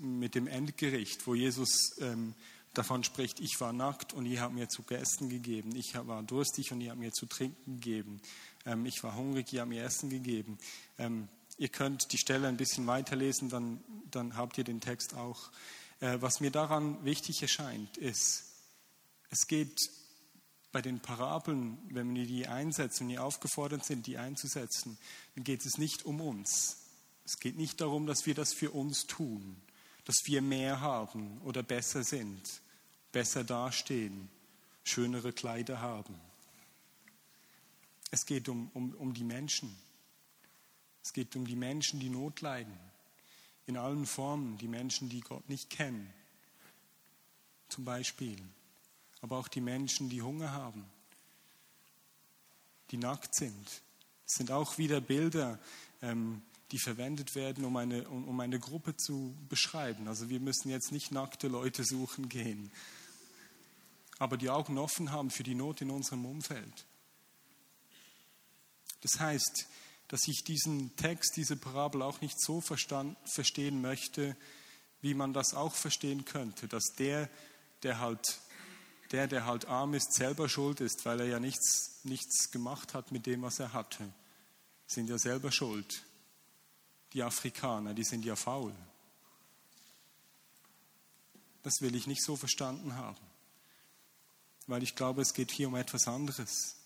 [0.00, 2.34] mit dem Endgericht, wo Jesus ähm,
[2.72, 6.70] davon spricht, ich war nackt und ihr habt mir zu essen gegeben, ich war durstig
[6.70, 8.20] und ihr habt mir zu trinken gegeben,
[8.66, 10.58] ähm, ich war hungrig, ihr habt mir Essen gegeben.
[10.98, 15.50] Ähm, Ihr könnt die Stelle ein bisschen weiterlesen, dann, dann habt ihr den Text auch.
[16.00, 18.44] Äh, was mir daran wichtig erscheint, ist,
[19.30, 19.78] es geht
[20.72, 24.98] bei den Parabeln, wenn wir die einsetzen, die aufgefordert sind, die einzusetzen,
[25.36, 26.78] dann geht es nicht um uns.
[27.24, 29.56] Es geht nicht darum, dass wir das für uns tun,
[30.04, 32.60] dass wir mehr haben oder besser sind,
[33.12, 34.28] besser dastehen,
[34.82, 36.14] schönere Kleider haben.
[38.10, 39.74] Es geht um, um, um die Menschen.
[41.04, 42.76] Es geht um die Menschen, die Not leiden.
[43.66, 44.56] In allen Formen.
[44.58, 46.12] Die Menschen, die Gott nicht kennen.
[47.68, 48.38] Zum Beispiel.
[49.20, 50.84] Aber auch die Menschen, die Hunger haben.
[52.90, 53.68] Die nackt sind.
[54.26, 55.58] Es sind auch wieder Bilder,
[56.00, 60.08] ähm, die verwendet werden, um eine, um, um eine Gruppe zu beschreiben.
[60.08, 62.72] Also wir müssen jetzt nicht nackte Leute suchen gehen.
[64.18, 66.86] Aber die Augen offen haben für die Not in unserem Umfeld.
[69.02, 69.66] Das heißt,
[70.08, 74.36] dass ich diesen Text, diese Parabel auch nicht so verstand, verstehen möchte,
[75.00, 77.28] wie man das auch verstehen könnte, dass der,
[77.82, 78.40] der halt,
[79.12, 83.12] der, der halt arm ist, selber schuld ist, weil er ja nichts, nichts gemacht hat
[83.12, 84.12] mit dem, was er hatte.
[84.86, 86.04] Sind ja selber schuld.
[87.12, 88.74] Die Afrikaner, die sind ja faul.
[91.62, 93.20] Das will ich nicht so verstanden haben,
[94.66, 96.76] weil ich glaube, es geht hier um etwas anderes.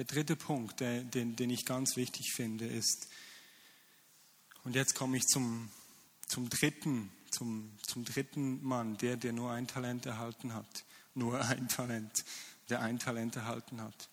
[0.00, 3.08] Der dritte Punkt, der, den, den ich ganz wichtig finde, ist,
[4.64, 5.68] und jetzt komme ich zum,
[6.26, 10.86] zum dritten, zum, zum dritten Mann, der, der nur ein Talent erhalten hat.
[11.14, 12.24] Nur ein Talent,
[12.70, 14.08] der ein Talent erhalten hat.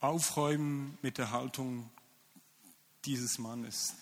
[0.00, 1.88] Aufräumen mit der Haltung
[3.04, 3.94] dieses Mannes.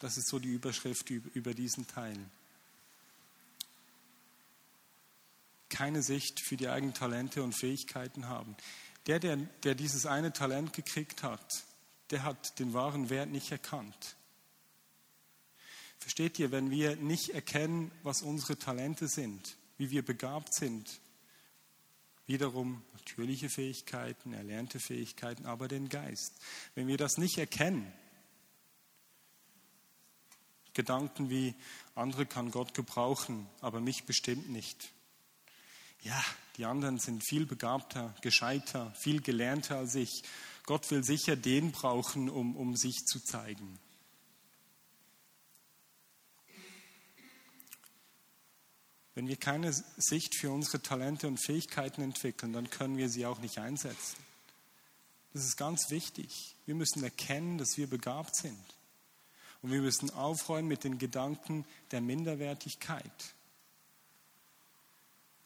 [0.00, 2.18] Das ist so die Überschrift über, diesen Teil.
[5.68, 8.56] Keine Sicht für die eigenen Talente und Fähigkeiten haben.
[9.06, 11.64] Der, der, der dieses eine Talent gekriegt hat,
[12.10, 14.16] der hat den wahren Wert nicht erkannt.
[15.98, 21.00] Versteht ihr, wenn wir nicht erkennen, was unsere Talente sind, wie wir begabt sind,
[22.26, 26.32] wiederum natürliche Fähigkeiten, erlernte Fähigkeiten, aber den Geist.
[26.74, 27.92] Wenn wir das nicht erkennen,
[30.72, 31.54] Gedanken wie,
[31.94, 34.93] andere kann Gott gebrauchen, aber mich bestimmt nicht
[36.04, 36.22] ja,
[36.56, 40.22] die anderen sind viel begabter, gescheiter, viel gelernter als ich.
[40.66, 43.78] Gott will sicher den brauchen, um, um sich zu zeigen.
[49.14, 53.38] Wenn wir keine Sicht für unsere Talente und Fähigkeiten entwickeln, dann können wir sie auch
[53.38, 54.16] nicht einsetzen.
[55.32, 56.56] Das ist ganz wichtig.
[56.66, 58.64] Wir müssen erkennen, dass wir begabt sind.
[59.62, 63.34] Und wir müssen aufräumen mit den Gedanken der Minderwertigkeit.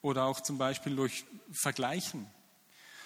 [0.01, 2.27] Oder auch zum Beispiel durch Vergleichen.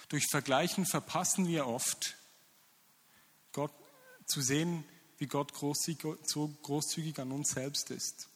[0.09, 2.17] Durch Vergleichen verpassen wir oft,
[3.53, 3.73] Gott
[4.27, 4.85] zu sehen,
[5.19, 8.29] wie Gott großzügig, so großzügig an uns selbst ist.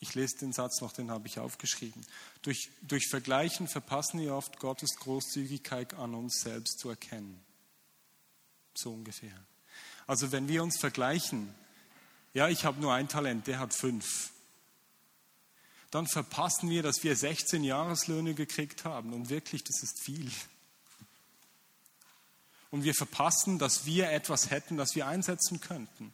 [0.00, 2.06] Ich lese den Satz noch, den habe ich aufgeschrieben.
[2.42, 7.42] Durch, durch Vergleichen verpassen wir oft Gottes Großzügigkeit an uns selbst zu erkennen.
[8.74, 9.44] So ungefähr.
[10.06, 11.52] Also wenn wir uns vergleichen,
[12.32, 14.30] ja, ich habe nur ein Talent, der hat fünf
[15.90, 19.12] dann verpassen wir, dass wir 16 Jahreslöhne gekriegt haben.
[19.14, 20.30] Und wirklich, das ist viel.
[22.70, 26.12] Und wir verpassen, dass wir etwas hätten, das wir einsetzen könnten.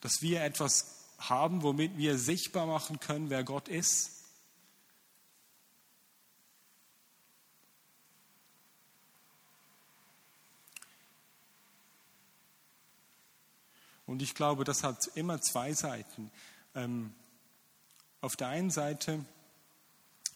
[0.00, 4.18] Dass wir etwas haben, womit wir sichtbar machen können, wer Gott ist.
[14.04, 16.30] Und ich glaube, das hat immer zwei Seiten.
[16.74, 17.14] Ähm,
[18.20, 19.24] auf der einen Seite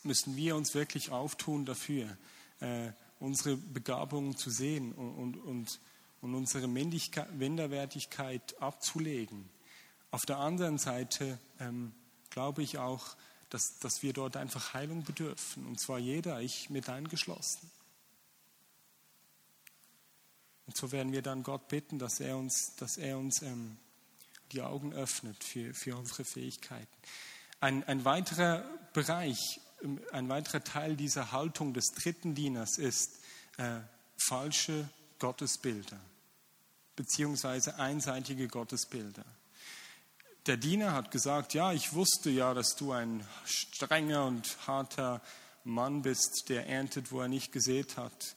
[0.02, 2.16] müssen wir uns wirklich auftun dafür,
[2.60, 5.80] äh, unsere Begabungen zu sehen und, und, und,
[6.20, 9.48] und unsere Minderwertigkeit abzulegen.
[10.10, 11.92] Auf der anderen Seite ähm,
[12.30, 13.16] glaube ich auch,
[13.50, 15.66] dass, dass wir dort einfach Heilung bedürfen.
[15.66, 17.70] Und zwar jeder, ich mit eingeschlossen.
[20.66, 23.76] Und so werden wir dann Gott bitten, dass er uns, dass er uns ähm,
[24.52, 26.96] die Augen öffnet für, für unsere Fähigkeiten.
[27.62, 33.20] Ein, ein weiterer Bereich, ähm, ein weiterer Teil dieser Haltung des dritten Dieners ist
[33.56, 33.78] äh,
[34.16, 34.88] falsche
[35.20, 36.00] Gottesbilder,
[36.96, 39.24] beziehungsweise einseitige Gottesbilder.
[40.46, 45.22] Der Diener hat gesagt, ja, ich wusste ja, dass du ein strenger und harter
[45.62, 48.34] Mann bist, der erntet, wo er nicht gesät hat.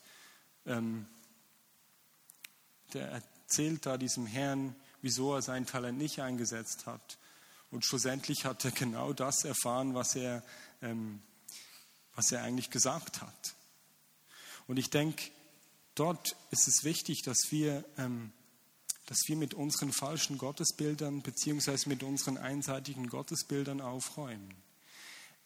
[0.66, 1.08] Ähm,
[2.92, 7.18] der erzählt da diesem Herrn, wieso er sein Talent nicht eingesetzt hat.
[7.76, 10.42] Und schlussendlich hat er genau das erfahren, was er,
[10.80, 11.20] ähm,
[12.14, 13.54] was er eigentlich gesagt hat.
[14.66, 15.22] Und ich denke,
[15.94, 18.32] dort ist es wichtig, dass wir, ähm,
[19.04, 24.54] dass wir mit unseren falschen Gottesbildern beziehungsweise mit unseren einseitigen Gottesbildern aufräumen.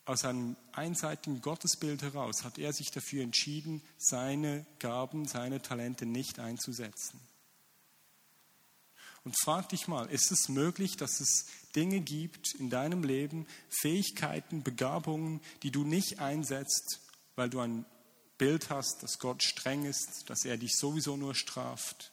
[0.05, 6.39] Aus einem einseitigen Gottesbild heraus hat er sich dafür entschieden, seine Gaben, seine Talente nicht
[6.39, 7.19] einzusetzen.
[9.25, 14.63] Und frag dich mal, ist es möglich, dass es Dinge gibt in deinem Leben, Fähigkeiten,
[14.63, 17.01] Begabungen, die du nicht einsetzt,
[17.37, 17.85] weil du ein
[18.39, 22.13] Bild hast, dass Gott streng ist, dass er dich sowieso nur straft,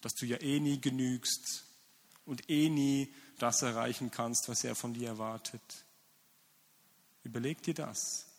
[0.00, 1.64] dass du ja eh nie genügst
[2.24, 5.84] und eh nie das erreichen kannst, was er von dir erwartet.
[7.22, 8.29] Überleg dir das.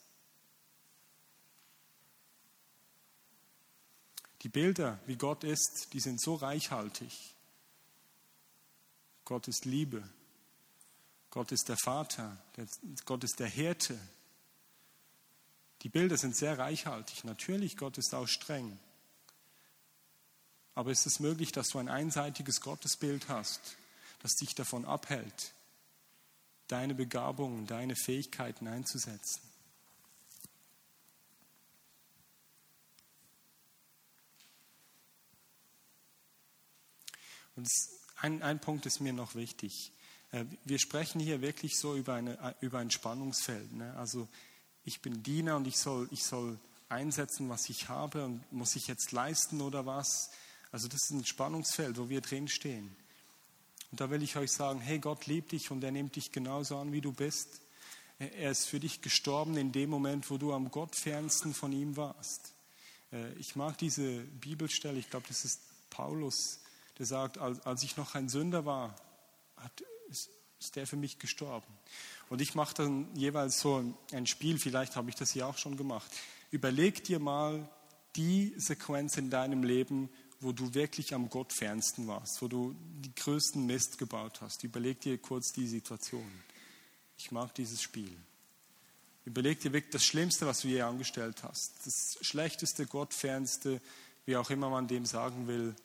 [4.42, 7.36] Die Bilder, wie Gott ist, die sind so reichhaltig.
[9.24, 10.04] Gott ist Liebe.
[11.30, 12.38] Gott ist der Vater.
[13.06, 13.98] Gott ist der Hirte.
[15.84, 17.24] Die Bilder sind sehr reichhaltig.
[17.24, 18.78] Natürlich, Gott ist auch streng.
[20.74, 23.78] Aber ist es möglich, dass du ein einseitiges Gottesbild hast,
[24.22, 25.54] das dich davon abhält,
[26.68, 29.51] deine Begabungen, deine Fähigkeiten einzusetzen?
[37.62, 37.70] Und
[38.16, 39.92] ein, ein Punkt ist mir noch wichtig.
[40.32, 43.72] Äh, wir sprechen hier wirklich so über, eine, über ein Spannungsfeld.
[43.74, 43.94] Ne?
[43.98, 44.28] Also
[44.84, 48.88] ich bin Diener und ich soll, ich soll einsetzen, was ich habe und muss ich
[48.88, 50.32] jetzt leisten oder was.
[50.72, 52.96] Also das ist ein Spannungsfeld, wo wir drin stehen.
[53.92, 56.78] Und da will ich euch sagen, hey, Gott liebt dich und er nimmt dich genauso
[56.78, 57.62] an, wie du bist.
[58.18, 62.54] Er ist für dich gestorben in dem Moment, wo du am Gottfernsten von ihm warst.
[63.12, 65.60] Äh, ich mag diese Bibelstelle, ich glaube, das ist
[65.92, 66.61] Paulus,
[67.02, 68.96] der sagt, als, ich noch ein Sünder war,
[69.58, 69.72] hat,
[70.12, 71.66] ist, ist der für mich gestorben.
[72.30, 75.78] Und ich mache dann jeweils so ein Spiel, vielleicht habe ich das hier auch schon
[75.78, 76.12] gemacht.
[76.52, 77.68] Überleg dir mal
[78.16, 80.12] die Sequenz in deinem Leben,
[80.42, 84.64] wo du wirklich am Gottfernsten warst, wo du die größten Mist gebaut hast.
[84.64, 86.32] Überleg dir kurz die Situation.
[87.18, 88.16] Ich mag dieses Spiel.
[89.26, 91.74] Überleg dir wirklich das Schlimmste, was du je angestellt hast.
[91.84, 93.82] Das schlechteste, gottfernste,
[94.28, 95.76] wie auch immer man dem sagen will,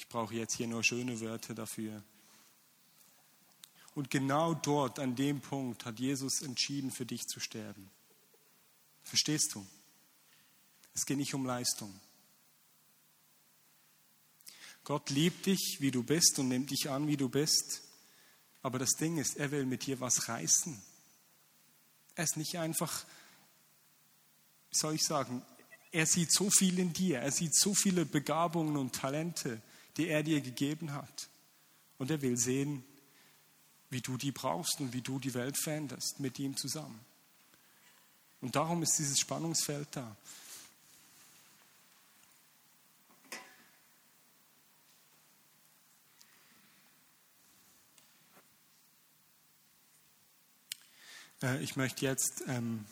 [0.00, 2.02] ich brauche jetzt hier nur schöne Wörter dafür.
[3.94, 7.90] Und genau dort, an dem Punkt, hat Jesus entschieden, für dich zu sterben.
[9.02, 9.66] Verstehst du?
[10.94, 12.00] Es geht nicht um Leistung.
[14.84, 17.82] Gott liebt dich, wie du bist und nimmt dich an, wie du bist.
[18.62, 20.80] Aber das Ding ist, er will mit dir was reißen.
[22.14, 23.04] Er ist nicht einfach,
[24.70, 25.42] wie soll ich sagen,
[25.92, 29.60] er sieht so viel in dir, er sieht so viele Begabungen und Talente
[29.96, 31.28] die er dir gegeben hat.
[31.98, 32.84] Und er will sehen,
[33.90, 37.00] wie du die brauchst und wie du die Welt veränderst mit ihm zusammen.
[38.40, 40.16] Und darum ist dieses Spannungsfeld da.
[51.42, 52.86] Äh, ich möchte jetzt ähm,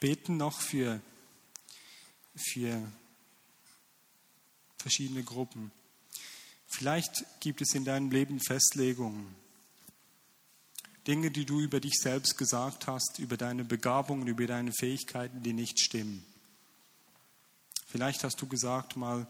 [0.00, 1.00] beten noch für,
[2.34, 2.92] für
[4.82, 5.72] verschiedene Gruppen.
[6.66, 9.34] Vielleicht gibt es in deinem Leben Festlegungen,
[11.06, 15.52] Dinge, die du über dich selbst gesagt hast, über deine Begabungen, über deine Fähigkeiten, die
[15.52, 16.24] nicht stimmen.
[17.86, 19.26] Vielleicht hast du gesagt mal,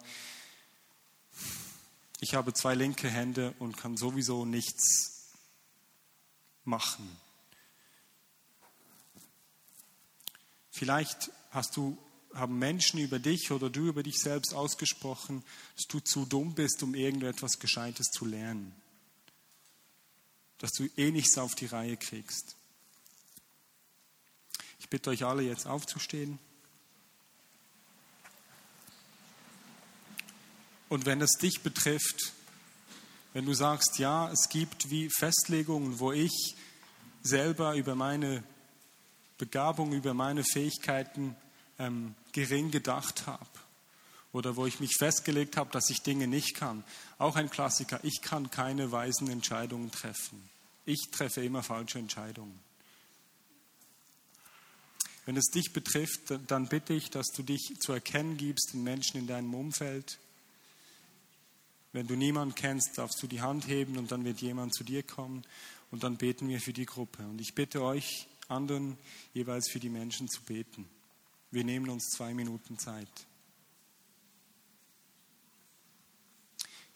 [2.21, 5.33] ich habe zwei linke Hände und kann sowieso nichts
[6.65, 7.17] machen.
[10.71, 11.99] Vielleicht hast du,
[12.35, 15.45] haben Menschen über dich oder du über dich selbst ausgesprochen,
[15.77, 18.75] dass du zu dumm bist, um irgendetwas Gescheites zu lernen.
[20.59, 22.57] Dass du eh nichts auf die Reihe kriegst.
[24.81, 26.38] Ich bitte euch alle jetzt aufzustehen.
[30.88, 32.33] Und wenn es dich betrifft,
[33.33, 36.55] wenn du sagst, ja, es gibt wie Festlegungen, wo ich
[37.23, 38.45] selber über meine
[39.38, 41.35] Begabung, über meine Fähigkeiten
[41.83, 43.47] ähm, gering gedacht habe.
[44.33, 46.85] Oder wo ich mich festgelegt habe, dass ich Dinge nicht kann.
[47.18, 50.49] Auch ein Klassiker, ich kann keine weisen Entscheidungen treffen.
[50.87, 52.59] Ich treffe immer falsche Entscheidungen.
[55.27, 59.21] Wenn es dich betrifft, dann bitte ich, dass du dich zu erkennen gibst den Menschen
[59.21, 60.18] in deinem Umfeld.
[61.92, 65.03] Wenn du niemanden kennst, darfst du die Hand heben und dann wird jemand zu dir
[65.03, 65.45] kommen
[65.90, 67.23] und dann beten wir für die Gruppe.
[67.23, 68.97] Und ich bitte euch, anderen
[69.35, 70.88] jeweils für die Menschen zu beten.
[71.53, 73.27] Wir nehmen uns zwei Minuten Zeit.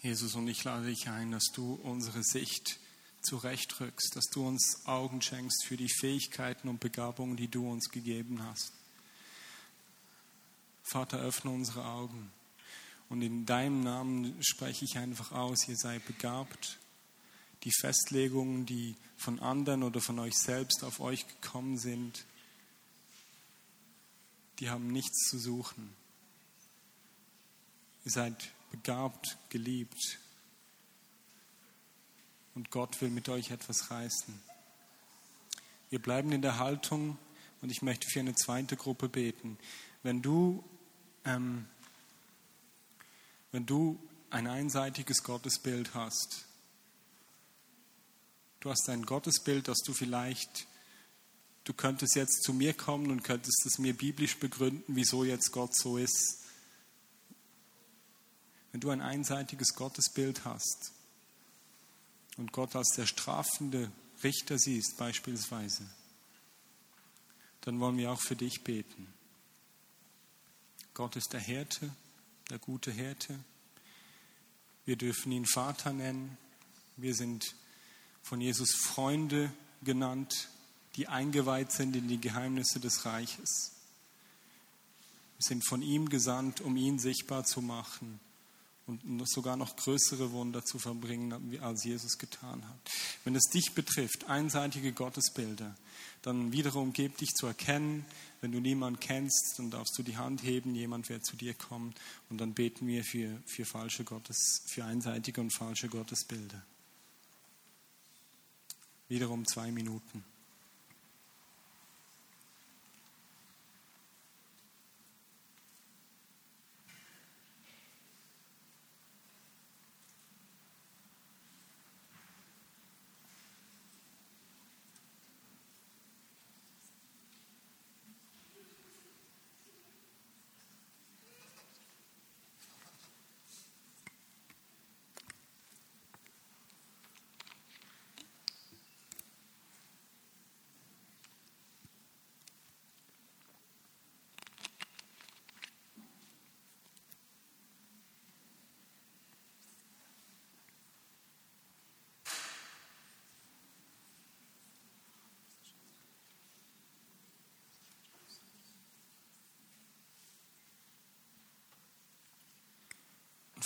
[0.01, 2.81] Jesus, und ich lade dich ein, dass du unsere Sicht
[3.21, 8.43] zurechtrückst, dass du uns Augen schenkst für die Fähigkeiten und Begabungen, die du uns gegeben
[8.43, 8.73] hast.
[10.83, 12.33] Vater, öffne unsere Augen.
[13.09, 16.79] Und in deinem Namen spreche ich einfach aus, ihr seid begabt
[17.65, 22.25] die Festlegungen, die von anderen oder von euch selbst auf euch gekommen sind,
[24.59, 25.95] die haben nichts zu suchen.
[28.05, 30.19] Ihr seid begabt, geliebt.
[32.55, 34.41] Und Gott will mit euch etwas reißen.
[35.91, 37.19] Wir bleiben in der Haltung
[37.61, 39.59] und ich möchte für eine zweite Gruppe beten.
[40.03, 40.65] Wenn du,
[41.25, 41.67] ähm,
[43.53, 43.99] wenn du
[44.31, 46.47] ein einseitiges Gottesbild hast,
[48.67, 50.67] Du hast ein Gottesbild, dass du vielleicht,
[51.67, 55.77] du könntest jetzt zu mir kommen und könntest es mir biblisch begründen, wieso jetzt Gott
[55.77, 56.45] so ist.
[58.71, 60.93] Wenn du ein einseitiges Gottesbild hast
[62.37, 63.91] und Gott als der strafende
[64.23, 65.83] Richter siehst beispielsweise,
[67.63, 69.13] dann wollen wir auch für dich beten.
[70.95, 71.91] Gott ist der Härte,
[72.49, 73.39] der gute Härte.
[74.85, 76.39] Wir dürfen ihn Vater nennen.
[76.97, 77.57] Wir sind
[78.23, 79.53] von Jesus Freunde
[79.83, 80.49] genannt,
[80.97, 83.73] die eingeweiht sind in die Geheimnisse des Reiches.
[85.39, 88.21] Wir sind von ihm gesandt, um ihn sichtbar zu machen
[88.87, 92.79] und sogar noch größere Wunder zu verbringen, als Jesus getan hat.
[93.25, 95.75] Wenn es dich betrifft, einseitige Gottesbilder,
[96.23, 98.05] dann wiederum gib dich zu erkennen.
[98.41, 101.95] Wenn du niemanden kennst, dann darfst du die Hand heben, jemand wird zu dir kommen
[102.31, 106.63] und dann beten wir für, für falsche Gottes, für einseitige und falsche Gottesbilder.
[109.09, 110.25] Wiederum zwei Minuten.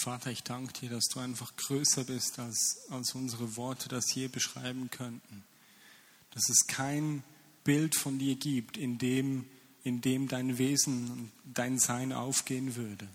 [0.00, 4.28] Vater, ich danke dir, dass du einfach größer bist, als, als unsere Worte das je
[4.28, 5.44] beschreiben könnten.
[6.30, 7.22] Dass es kein
[7.64, 9.44] Bild von dir gibt, in dem,
[9.84, 13.06] in dem dein Wesen und dein Sein aufgehen würde.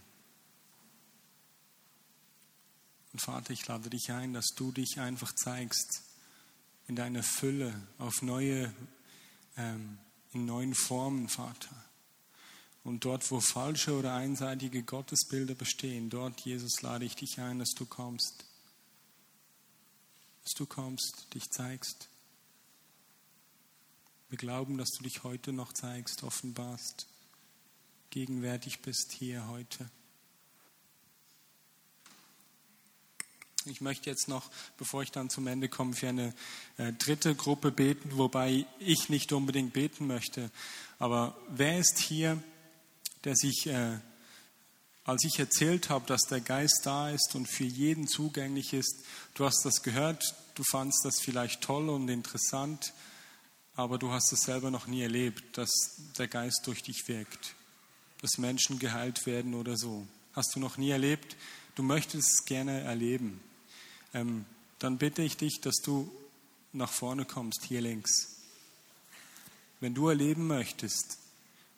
[3.13, 6.03] Und Vater, ich lade dich ein, dass du dich einfach zeigst
[6.87, 8.71] in deiner Fülle, auf neue,
[9.57, 9.97] ähm,
[10.33, 11.75] in neuen Formen, Vater.
[12.85, 17.71] Und dort, wo falsche oder einseitige Gottesbilder bestehen, dort, Jesus, lade ich dich ein, dass
[17.71, 18.45] du kommst.
[20.43, 22.09] Dass du kommst, dich zeigst.
[24.29, 27.07] Wir glauben, dass du dich heute noch zeigst, offenbarst,
[28.11, 29.89] gegenwärtig bist hier heute.
[33.65, 36.35] Ich möchte jetzt noch, bevor ich dann zum Ende komme, für eine
[36.77, 40.51] äh, dritte Gruppe beten, wobei ich nicht unbedingt beten möchte.
[40.99, 42.43] Aber wer ist hier,
[43.25, 43.97] der sich, äh,
[45.03, 49.03] als ich erzählt habe, dass der Geist da ist und für jeden zugänglich ist,
[49.33, 52.93] du hast das gehört, du fandst das vielleicht toll und interessant,
[53.75, 55.71] aber du hast es selber noch nie erlebt, dass
[56.17, 57.55] der Geist durch dich wirkt,
[58.21, 60.07] dass Menschen geheilt werden oder so.
[60.33, 61.35] Hast du noch nie erlebt?
[61.75, 63.41] Du möchtest es gerne erleben
[64.15, 64.45] ähm,
[64.79, 66.09] dann bitte ich dich, dass du
[66.71, 68.37] nach vorne kommst, hier links.
[69.81, 71.19] Wenn du erleben möchtest,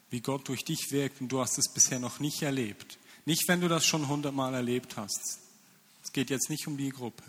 [0.10, 3.62] wie Gott durch dich wirkt und du hast es bisher noch nicht erlebt, nicht wenn
[3.62, 5.40] du das schon hundertmal erlebt hast,
[6.04, 7.24] es geht jetzt nicht um die Gruppe,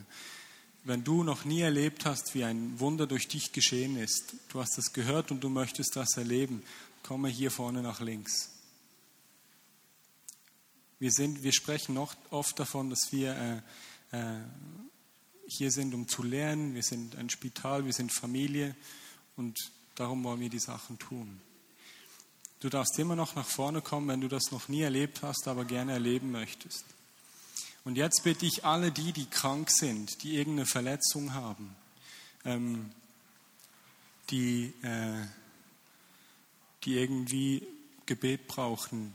[0.84, 4.78] wenn du noch nie erlebt hast, wie ein Wunder durch dich geschehen ist, du hast
[4.78, 6.62] es gehört und du möchtest das erleben,
[7.02, 8.50] komme hier vorne nach links.
[10.98, 13.62] Wir, sind, wir sprechen noch oft davon, dass wir
[14.12, 14.40] äh, äh,
[15.46, 16.74] hier sind, um zu lernen.
[16.74, 18.74] Wir sind ein Spital, wir sind Familie
[19.36, 19.56] und
[19.94, 21.40] darum wollen wir die Sachen tun.
[22.60, 25.64] Du darfst immer noch nach vorne kommen, wenn du das noch nie erlebt hast, aber
[25.64, 26.84] gerne erleben möchtest.
[27.84, 31.74] Und jetzt bitte ich alle die, die krank sind, die irgendeine Verletzung haben,
[32.44, 32.90] ähm,
[34.30, 35.24] die, äh,
[36.84, 37.66] die irgendwie
[38.06, 39.14] Gebet brauchen,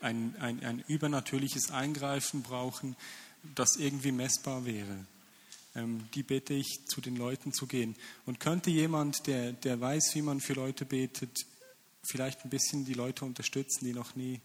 [0.00, 2.96] ein, ein, ein übernatürliches Eingreifen brauchen,
[3.54, 5.06] das irgendwie messbar wäre
[5.74, 7.96] ähm, die bitte ich, zu den Leuten zu gehen.
[8.26, 11.46] Und könnte jemand, der, der weiß, wie man für Leute betet,
[12.02, 14.40] vielleicht ein bisschen die Leute unterstützen, die noch nie,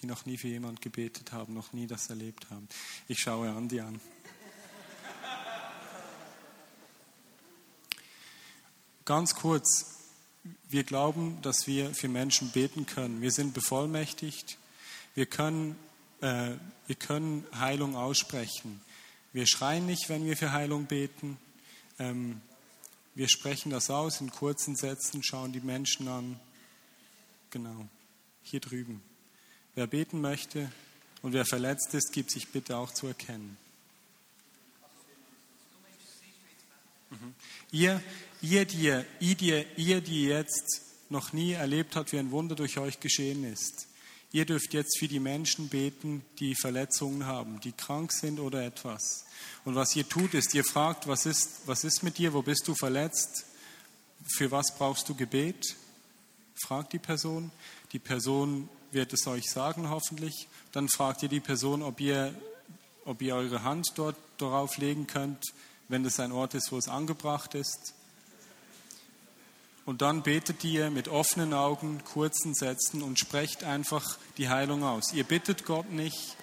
[0.00, 2.68] die noch nie für jemand gebetet haben, noch nie das erlebt haben.
[3.08, 4.00] Ich schaue Andi an.
[9.04, 9.96] Ganz kurz,
[10.68, 13.22] wir glauben, dass wir für Menschen beten können.
[13.22, 14.58] Wir sind bevollmächtigt.
[15.14, 15.76] Wir können,
[16.20, 16.50] äh,
[16.86, 18.80] wir können Heilung aussprechen.
[19.32, 21.38] Wir schreien nicht, wenn wir für Heilung beten.
[21.98, 22.40] Ähm,
[23.16, 26.38] wir sprechen das aus in kurzen Sätzen, schauen die Menschen an.
[27.50, 27.88] Genau,
[28.42, 29.02] hier drüben.
[29.74, 30.70] Wer beten möchte
[31.22, 33.56] und wer verletzt ist, gibt sich bitte auch zu erkennen.
[37.08, 37.34] Mhm.
[37.72, 38.02] Ihr,
[38.42, 43.00] ihr, die, ihr, ihr, die jetzt noch nie erlebt habt, wie ein Wunder durch euch
[43.00, 43.88] geschehen ist,
[44.32, 49.24] Ihr dürft jetzt für die Menschen beten, die Verletzungen haben, die krank sind oder etwas.
[49.64, 52.66] Und was ihr tut, ist, ihr fragt, was ist, was ist mit dir, wo bist
[52.66, 53.46] du verletzt,
[54.36, 55.76] für was brauchst du Gebet?
[56.66, 57.50] Fragt die Person.
[57.92, 60.48] Die Person wird es euch sagen, hoffentlich.
[60.72, 62.34] Dann fragt ihr die Person, ob ihr,
[63.04, 65.44] ob ihr eure Hand dort darauf legen könnt,
[65.88, 67.94] wenn es ein Ort ist, wo es angebracht ist.
[69.86, 75.12] Und dann betet ihr mit offenen Augen, kurzen Sätzen und sprecht einfach die Heilung aus.
[75.12, 76.36] Ihr bittet Gott nicht,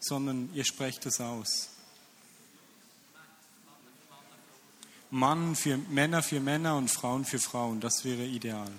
[0.00, 1.70] sondern ihr sprecht es aus.
[5.10, 8.72] Mann für Männer für Männer und Frauen für Frauen, das wäre ideal.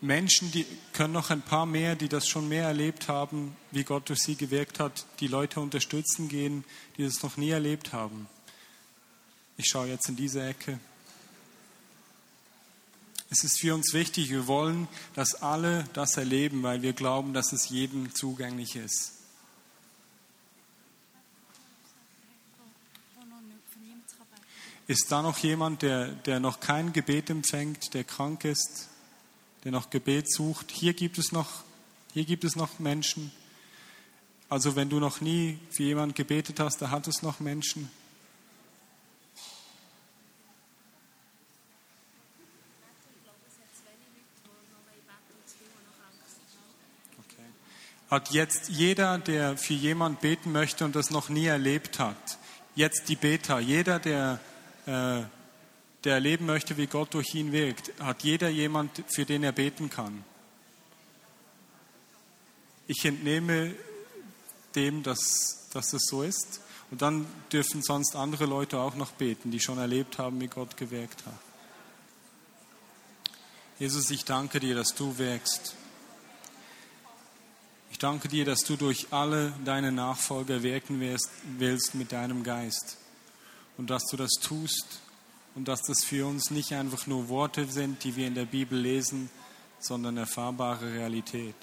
[0.00, 4.08] Menschen, die können noch ein paar mehr, die das schon mehr erlebt haben, wie Gott
[4.08, 6.64] durch sie gewirkt hat, die Leute unterstützen gehen,
[6.96, 8.28] die das noch nie erlebt haben.
[9.56, 10.78] Ich schaue jetzt in diese Ecke.
[13.28, 17.52] Es ist für uns wichtig, wir wollen, dass alle das erleben, weil wir glauben, dass
[17.52, 19.14] es jedem zugänglich ist.
[24.86, 28.89] Ist da noch jemand, der, der noch kein Gebet empfängt, der krank ist?
[29.64, 30.70] Der noch Gebet sucht.
[30.70, 31.64] Hier gibt es noch,
[32.12, 33.30] hier gibt es noch Menschen.
[34.48, 37.90] Also wenn du noch nie für jemanden gebetet hast, da hat es noch Menschen.
[48.10, 52.38] Hat jetzt jeder, der für jemanden beten möchte und das noch nie erlebt hat,
[52.74, 54.40] jetzt die Beta, jeder, der
[54.86, 55.22] äh,
[56.04, 59.90] der erleben möchte, wie Gott durch ihn wirkt, hat jeder jemand, für den er beten
[59.90, 60.24] kann.
[62.86, 63.74] Ich entnehme
[64.74, 66.60] dem, dass, dass es so ist.
[66.90, 70.76] Und dann dürfen sonst andere Leute auch noch beten, die schon erlebt haben, wie Gott
[70.76, 71.38] gewirkt hat.
[73.78, 75.74] Jesus, ich danke dir, dass du wirkst.
[77.92, 82.96] Ich danke dir, dass du durch alle deine Nachfolger wirken willst mit deinem Geist.
[83.76, 85.00] Und dass du das tust
[85.60, 88.78] und dass das für uns nicht einfach nur Worte sind, die wir in der Bibel
[88.78, 89.28] lesen,
[89.78, 91.54] sondern erfahrbare Realität.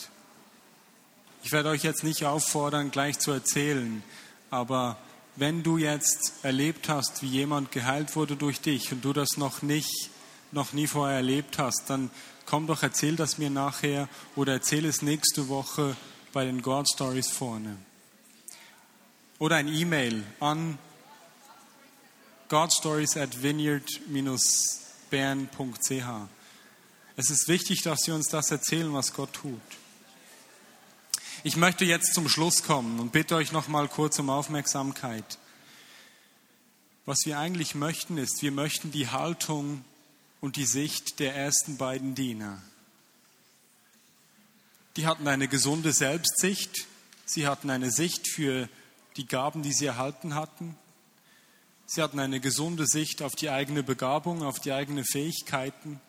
[1.42, 4.04] Ich werde euch jetzt nicht auffordern, gleich zu erzählen,
[4.52, 4.98] aber
[5.36, 9.64] wenn du jetzt erlebt hast, wie jemand geheilt wurde durch dich und du das noch
[9.64, 10.12] nicht
[10.52, 12.12] noch nie vorher erlebt hast, dann
[12.46, 15.98] komm doch, erzähl das mir nachher oder erzähl es nächste Woche
[16.34, 17.78] bei den God Stories vorne.
[19.40, 20.78] Oder ein E-Mail an
[22.50, 26.30] godstories at vineyard-bern.ch.
[27.16, 29.60] Es ist wichtig, dass Sie uns das erzählen, was Gott tut.
[31.44, 35.38] Ich möchte jetzt zum Schluss kommen und bitte euch noch mal kurz um Aufmerksamkeit.
[37.06, 39.84] Was wir eigentlich möchten, ist, wir möchten die Haltung
[40.42, 42.62] und die Sicht der ersten beiden Diener.
[44.98, 46.86] Die hatten eine gesunde Selbstsicht,
[47.26, 48.68] sie hatten eine Sicht für
[49.16, 50.76] die Gaben, die sie erhalten hatten.
[51.88, 56.00] Sie hatten eine gesunde Sicht auf die eigene Begabung, auf die eigenen Fähigkeiten.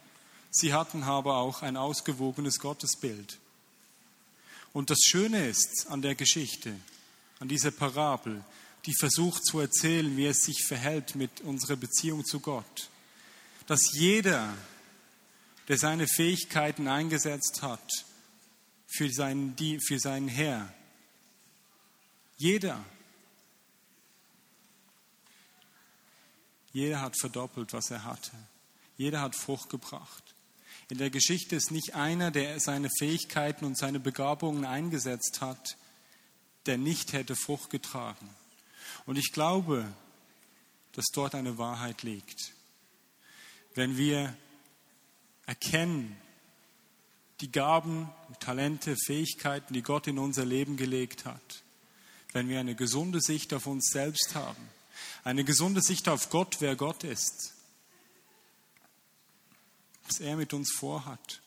[0.50, 3.38] Sie hatten aber auch ein ausgewogenes Gottesbild.
[4.74, 6.74] Und das Schöne ist an der Geschichte,
[7.38, 8.44] an dieser Parabel,
[8.84, 12.90] die versucht zu erzählen, wie es sich verhält mit unserer Beziehung zu Gott
[13.68, 14.56] dass jeder,
[15.68, 17.86] der seine Fähigkeiten eingesetzt hat
[18.86, 19.54] für seinen,
[19.86, 20.72] für seinen Herr,
[22.38, 22.82] jeder,
[26.72, 28.32] jeder hat verdoppelt, was er hatte.
[28.96, 30.34] Jeder hat Frucht gebracht.
[30.90, 35.76] In der Geschichte ist nicht einer, der seine Fähigkeiten und seine Begabungen eingesetzt hat,
[36.66, 38.28] der nicht hätte Frucht getragen.
[39.06, 39.86] Und ich glaube,
[40.92, 42.52] dass dort eine Wahrheit liegt
[43.78, 44.36] wenn wir
[45.46, 46.16] erkennen,
[47.40, 48.10] die Gaben,
[48.40, 51.62] Talente, Fähigkeiten, die Gott in unser Leben gelegt hat,
[52.32, 54.68] wenn wir eine gesunde Sicht auf uns selbst haben,
[55.28, 57.52] eine gesunde Sicht auf Gott, wer Gott ist,
[60.06, 61.42] was er mit uns vorhat.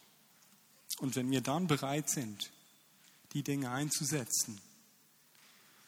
[1.00, 2.52] Und wenn wir dann bereit sind,
[3.34, 4.62] die Dinge einzusetzen,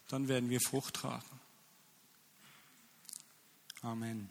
[0.08, 1.40] dann werden wir Frucht tragen.
[3.84, 4.28] Amen.